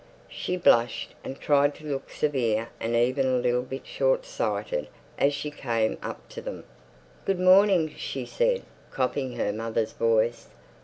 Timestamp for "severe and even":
2.09-3.27